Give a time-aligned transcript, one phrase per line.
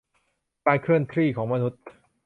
[0.65, 1.83] การเคลื่อนที่ของมนุษย์